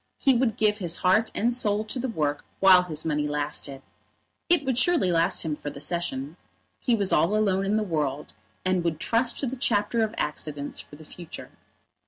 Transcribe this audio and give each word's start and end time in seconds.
He 0.17 0.33
would 0.33 0.57
give 0.57 0.79
his 0.79 0.97
heart 1.05 1.31
and 1.35 1.53
soul 1.53 1.85
to 1.85 1.99
the 1.99 2.07
work 2.07 2.43
while 2.59 2.81
his 2.81 3.05
money 3.05 3.27
lasted. 3.27 3.83
It 4.49 4.65
would 4.65 4.79
surely 4.79 5.11
last 5.11 5.43
him 5.43 5.55
for 5.55 5.69
the 5.69 5.79
Session. 5.79 6.37
He 6.79 6.95
was 6.95 7.13
all 7.13 7.35
alone 7.35 7.67
in 7.67 7.77
the 7.77 7.83
world, 7.83 8.33
and 8.65 8.83
would 8.83 8.99
trust 8.99 9.39
to 9.41 9.45
the 9.45 9.55
chapter 9.55 10.01
of 10.01 10.15
accidents 10.17 10.79
for 10.79 10.95
the 10.95 11.05
future. 11.05 11.51